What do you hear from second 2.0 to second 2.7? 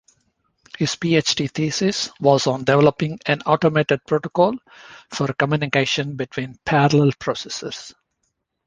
was on